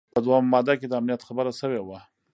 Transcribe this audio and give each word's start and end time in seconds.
په 0.13 0.19
دوهمه 0.25 0.49
ماده 0.53 0.73
کي 0.79 0.85
د 0.87 0.93
امنیت 0.99 1.21
خبره 1.27 1.51
شوې 1.59 1.81
وه. 1.83 1.99